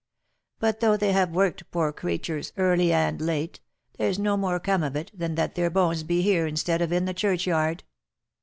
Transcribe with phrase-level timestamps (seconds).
[0.57, 3.59] But though they have worked poor creturs, early and late,
[3.99, 7.05] there's no more come of it, than that their bones be here instead of in
[7.05, 7.83] the churchyard."